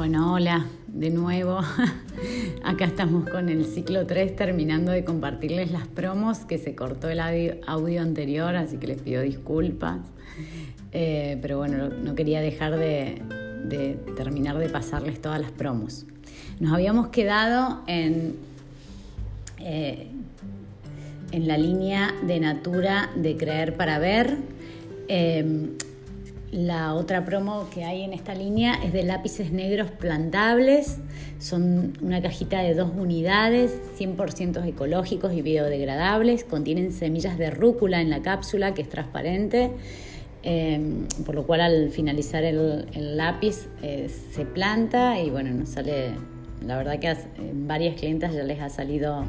hola, 0.00 0.64
de 0.86 1.10
nuevo. 1.10 1.58
Acá 2.62 2.84
estamos 2.84 3.28
con 3.28 3.48
el 3.48 3.64
ciclo 3.64 4.06
3 4.06 4.36
terminando 4.36 4.92
de 4.92 5.04
compartirles 5.04 5.72
las 5.72 5.88
promos 5.88 6.38
que 6.40 6.56
se 6.56 6.76
cortó 6.76 7.08
el 7.08 7.18
audio, 7.18 8.00
anterior, 8.00 8.54
así 8.54 8.76
que 8.76 8.86
les 8.86 9.02
pido 9.02 9.22
disculpas. 9.22 9.98
Eh, 10.92 11.36
pero 11.42 11.58
bueno, 11.58 11.88
no 11.88 12.14
quería 12.14 12.40
dejar 12.40 12.76
de, 12.78 13.22
terminar 14.16 14.58
de 14.58 14.68
pasarles 14.68 15.20
todas 15.20 15.40
las 15.40 15.50
promos. 15.50 16.06
Nos 16.60 16.72
habíamos 16.72 17.08
quedado 17.08 17.82
en, 17.88 18.36
eh, 19.58 20.06
en 21.32 21.48
la 21.48 21.58
línea 21.58 22.14
de 22.24 22.38
Natura 22.38 23.10
de 23.16 23.36
creer 23.36 23.76
para 23.76 23.98
ver. 23.98 24.36
Eh, 25.08 25.70
la 26.50 26.94
otra 26.94 27.24
promo 27.24 27.68
que 27.70 27.84
hay 27.84 28.02
en 28.02 28.12
esta 28.12 28.34
línea 28.34 28.74
es 28.82 28.92
de 28.92 29.02
lápices 29.02 29.52
negros 29.52 29.90
plantables. 29.90 30.98
Son 31.38 31.92
una 32.00 32.22
cajita 32.22 32.60
de 32.62 32.74
dos 32.74 32.90
unidades, 32.96 33.80
100% 33.98 34.66
ecológicos 34.66 35.32
y 35.34 35.42
biodegradables. 35.42 36.44
Contienen 36.44 36.92
semillas 36.92 37.36
de 37.36 37.50
rúcula 37.50 38.00
en 38.00 38.08
la 38.08 38.22
cápsula 38.22 38.72
que 38.72 38.82
es 38.82 38.88
transparente. 38.88 39.72
Em, 40.42 41.06
por 41.26 41.34
lo 41.34 41.46
cual 41.46 41.60
al 41.60 41.90
finalizar 41.90 42.44
el, 42.44 43.16
lápiz 43.16 43.68
eh, 43.82 44.08
se 44.08 44.44
planta 44.46 45.20
y 45.20 45.30
bueno, 45.30 45.50
nos 45.50 45.70
sale, 45.70 46.12
la 46.64 46.76
verdad 46.76 47.00
que 47.00 47.08
a 47.08 47.18
varias 47.52 47.96
clientas 47.96 48.32
ya 48.32 48.44
les 48.44 48.60
ha 48.60 48.68
salido 48.70 49.24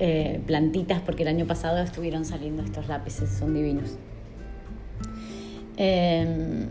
eh, 0.00 0.40
plantitas 0.44 1.00
porque 1.00 1.22
el 1.22 1.28
año 1.28 1.46
pasado 1.46 1.78
estuvieron 1.78 2.24
saliendo 2.24 2.62
estos 2.62 2.88
lápices, 2.88 3.30
son 3.30 3.54
divinos. 3.54 3.96
Em, 5.80 6.70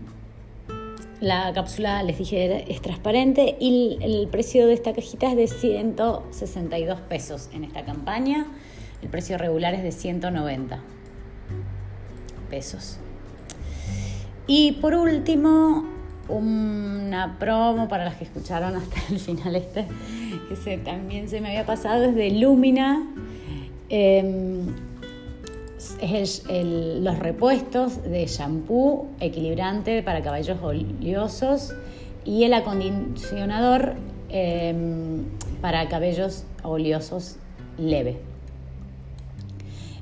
la 1.22 1.54
cápsula, 1.54 2.04
les 2.04 2.18
dije, 2.18 2.70
es 2.72 2.82
transparente 2.82 3.56
y 3.58 3.98
el 4.02 4.28
precio 4.28 4.68
de 4.68 4.74
esta 4.74 4.94
cajita 4.94 5.32
es 5.32 5.38
de 5.38 5.48
162 5.48 7.00
pesos 7.02 7.50
en 7.54 7.64
esta 7.64 7.86
campaña. 7.86 8.46
El 9.02 9.08
precio 9.08 9.38
regular 9.38 9.74
es 9.74 9.84
de 9.84 9.94
190 9.94 10.80
pesos. 12.50 13.00
Y 14.46 14.74
por 14.74 14.94
último, 14.94 15.86
una 16.28 17.38
promo 17.40 17.88
para 17.88 18.04
las 18.04 18.16
que 18.16 18.26
escucharon 18.26 18.76
hasta 18.76 18.98
el 19.10 19.20
final 19.20 19.56
este, 19.56 19.86
que 20.66 20.78
también 20.80 21.30
se 21.30 21.40
me 21.40 21.48
había 21.48 21.66
pasado, 21.66 22.04
es 22.04 22.16
de 22.16 22.32
Lumina. 22.32 23.08
Em, 23.90 24.87
es 26.02 26.44
los 26.50 27.20
repuestos 27.20 28.04
de 28.04 28.26
shampoo 28.26 29.08
equilibrante 29.20 30.02
para 30.02 30.22
cabellos 30.22 30.58
oleosos 30.62 31.74
y 32.26 32.44
el 32.44 32.54
acondicionador 32.54 33.94
em, 34.30 35.26
para 35.62 35.88
cabellos 35.88 36.46
oleosos 36.64 37.38
leve. 37.78 38.18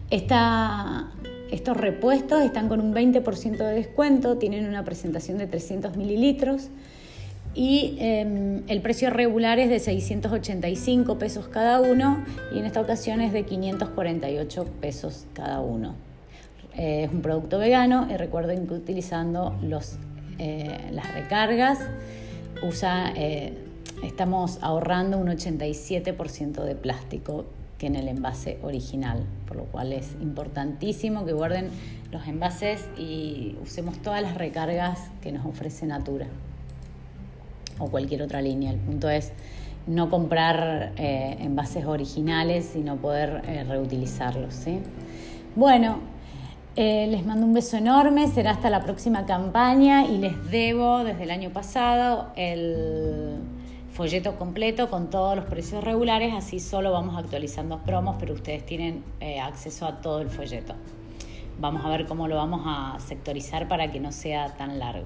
estos 0.09 1.77
repuestos 1.77 2.41
están 2.41 2.69
con 2.69 2.79
un 2.79 2.93
20% 2.93 3.57
de 3.57 3.73
descuento, 3.73 4.37
tienen 4.37 4.67
una 4.67 4.83
presentación 4.83 5.37
de 5.37 5.47
300 5.47 5.97
mililitros 5.97 6.69
y 7.55 7.95
em, 7.99 8.63
el 8.67 8.81
precio 8.81 9.09
regular 9.09 9.59
es 9.59 9.69
de 9.69 9.79
685 9.79 11.17
pesos 11.17 11.47
cada 11.47 11.79
uno 11.79 12.23
y 12.53 12.59
en 12.59 12.65
esta 12.65 12.81
ocasión 12.81 13.21
es 13.21 13.31
de 13.31 13.43
548 13.43 14.65
pesos 14.81 15.25
cada 15.33 15.61
uno. 15.61 15.95
Eh, 16.75 17.05
es 17.05 17.11
un 17.11 17.21
producto 17.21 17.57
vegano 17.57 18.07
y 18.11 18.17
recuerden 18.17 18.67
que 18.67 18.73
utilizando 18.73 19.55
eh, 20.37 20.89
las 20.91 21.13
recargas 21.13 21.79
usa, 22.61 23.13
eh, 23.15 23.53
estamos 24.03 24.59
ahorrando 24.61 25.17
un 25.17 25.27
87% 25.27 26.61
de 26.61 26.75
plástico 26.75 27.45
que 27.77 27.87
en 27.87 27.95
el 27.95 28.09
envase 28.09 28.59
original, 28.63 29.23
por 29.47 29.55
lo 29.55 29.63
cual 29.65 29.93
es 29.93 30.15
importantísimo 30.21 31.25
que 31.25 31.31
guarden 31.31 31.69
los 32.11 32.27
envases 32.27 32.85
y 32.97 33.55
usemos 33.63 33.97
todas 34.01 34.21
las 34.21 34.35
recargas 34.35 34.99
que 35.21 35.31
nos 35.31 35.45
ofrece 35.45 35.85
Natura 35.85 36.27
o 37.79 37.87
cualquier 37.89 38.21
otra 38.21 38.41
línea. 38.41 38.71
El 38.71 38.79
punto 38.79 39.09
es 39.09 39.31
no 39.87 40.09
comprar 40.09 40.93
eh, 40.97 41.37
envases 41.39 41.85
originales, 41.85 42.69
sino 42.73 42.97
poder 42.97 43.41
eh, 43.47 43.63
reutilizarlos. 43.63 44.65
Bueno, 45.55 45.99
eh, 46.75 47.07
les 47.07 47.25
mando 47.25 47.45
un 47.45 47.53
beso 47.53 47.77
enorme, 47.77 48.27
será 48.27 48.51
hasta 48.51 48.69
la 48.69 48.81
próxima 48.81 49.25
campaña 49.25 50.05
y 50.05 50.17
les 50.17 50.49
debo 50.51 51.03
desde 51.03 51.23
el 51.23 51.31
año 51.31 51.51
pasado 51.51 52.31
el 52.35 53.37
folleto 53.91 54.35
completo 54.35 54.89
con 54.89 55.09
todos 55.09 55.37
los 55.37 55.45
precios 55.45 55.83
regulares, 55.83 56.33
así 56.33 56.59
solo 56.59 56.91
vamos 56.91 57.17
actualizando 57.17 57.79
promos, 57.83 58.17
pero 58.19 58.33
ustedes 58.33 58.65
tienen 58.65 59.05
acceso 59.41 59.85
a 59.85 60.01
todo 60.01 60.19
el 60.19 60.29
folleto. 60.29 60.73
Vamos 61.59 61.85
a 61.85 61.89
ver 61.89 62.05
cómo 62.05 62.27
lo 62.27 62.35
vamos 62.35 62.63
a 62.65 62.97
sectorizar 62.99 63.69
para 63.69 63.89
que 63.89 64.01
no 64.01 64.11
sea 64.11 64.57
tan 64.57 64.79
largo. 64.79 65.05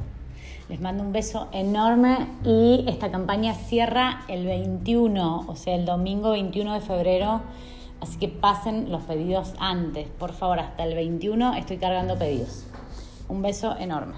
Les 0.70 0.80
mando 0.80 1.04
un 1.04 1.12
beso 1.12 1.48
enorme 1.52 2.28
y 2.44 2.86
esta 2.88 3.10
campaña 3.12 3.54
cierra 3.54 4.22
el 4.28 4.46
21, 4.46 5.46
o 5.48 5.56
sea, 5.56 5.76
el 5.76 5.86
domingo 5.86 6.32
21 6.32 6.74
de 6.74 6.82
febrero. 6.82 7.42
Así 8.02 8.18
que 8.18 8.28
pasen 8.28 8.92
los 8.92 9.04
pedidos 9.04 9.54
antes, 9.60 10.08
por 10.08 10.34
favor, 10.34 10.60
hasta 10.60 10.84
el 10.84 10.96
21 10.96 11.56
estoy 11.56 11.78
cargando 11.78 12.18
pedidos. 12.18 12.66
Un 13.28 13.42
beso 13.42 13.76
enorme. 13.78 14.14